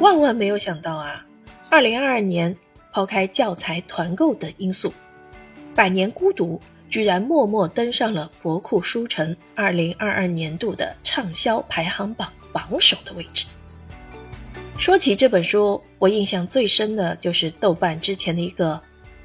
[0.00, 1.26] 万万没有想到啊！
[1.68, 2.56] 二零二二年，
[2.92, 4.90] 抛开教材团购等因素，
[5.74, 6.56] 《百年孤独》
[6.88, 13.44] 居然默默登上了博库书城二零二二年度的畅销排行榜榜首的位置。
[14.78, 18.80] 说起这本书，我印象最深的就是豆瓣之前的一个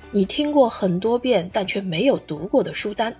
[0.09, 3.15] 你听过很多遍但却没有读过的书单，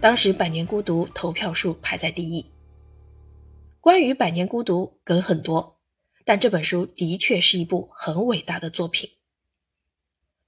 [0.00, 2.44] 当时《百年孤独》投票数排在第一。
[3.80, 5.76] 关于《百年孤独》，梗很多。
[6.30, 9.10] 但这本书的确是一部很伟大的作品，《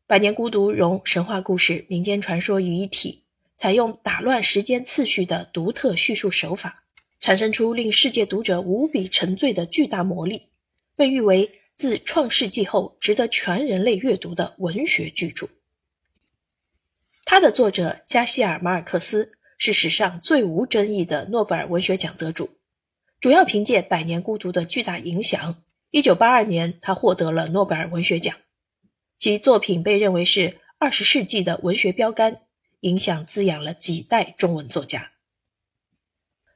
[0.07, 3.25] 百年孤独》融神话故事、民间传说于一体，
[3.59, 6.85] 采用打乱时间次序的独特叙述手法，
[7.19, 10.51] 产生出令世界读者无比沉醉的巨大魔力，
[10.95, 15.49] 被誉为自创世纪后值得全人类阅读的文学巨著。
[17.25, 22.51] 它的作者加西尔·马尔克斯是史上最无争议的诺贝尔文学奖得主。
[23.21, 25.61] 主要凭借《百年孤独》的巨大影响，
[25.93, 28.35] 一九八二年他获得了诺贝尔文学奖，
[29.19, 32.41] 其作品被认为是二十世纪的文学标杆，
[32.81, 35.01] 影响滋养了几代中文作家。《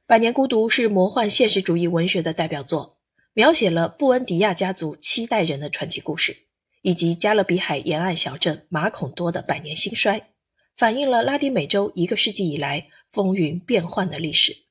[0.07, 2.97] 百年孤独》是魔幻现实主义文学的代表作，
[3.33, 6.35] 描写了布恩迪亚家族七代人的传奇故事，
[6.81, 10.29] 以及加勒比海沿岸小镇马孔多的百年兴衰，
[10.75, 14.66] 反映了拉丁美洲一个世纪以来风云变幻的历史。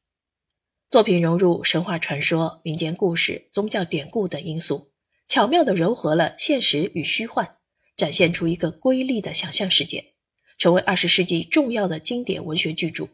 [0.88, 4.92] 作品融入神话传说、民间故事、宗教典故等因素，
[5.26, 7.56] 巧妙地糅合了现实与虚幻，
[7.96, 10.14] 展现出一个瑰丽的想象世界，
[10.58, 13.08] 成为二十世纪重要的经典文学巨著。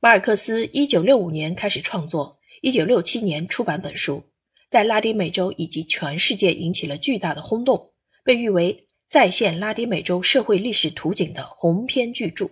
[0.00, 4.24] 马尔克斯一九六五年开始创作，一九六七年出版本书，
[4.68, 7.92] 在拉丁美洲以及全世界引起了巨大的轰动，
[8.24, 12.50] 被誉为再现拉丁美洲社会历史图景的鸿篇巨著。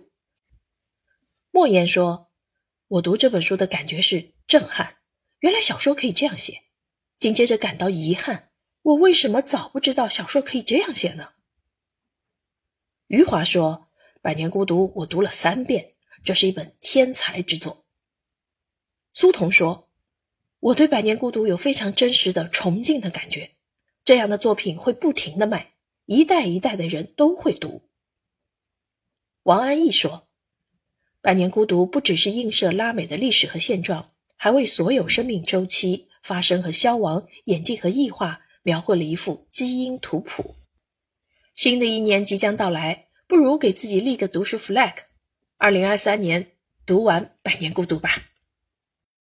[1.51, 2.30] 莫言说。
[2.91, 4.97] 我读这本书的感觉是震撼，
[5.39, 6.63] 原来小说可以这样写。
[7.19, 11.29] 紧接着感到遗憾，我为什么早不知道小说可以这样写呢？
[13.07, 13.87] 余华说
[14.21, 15.93] ：“百年孤独，我读了三遍，
[16.25, 17.85] 这是一本天才之作。”
[19.15, 19.89] 苏童说
[20.59, 23.55] ：“我对百年孤独有非常真实的崇敬的感觉，
[24.03, 27.89] 这样的作品会不停的卖，一代一代的人都会读。”
[29.43, 30.27] 王安忆说。
[31.21, 40.55] 百年孤独不只是映射拉美的历史和现状，还为所有生命周期发生和消亡、演进和异化描绘了一幅基因图谱。
[41.53, 44.93] 新的一年即将到来，不如给自己立个读书 flag，
[45.57, 46.47] 二零二三年
[46.87, 48.09] 读完《百年孤独》吧。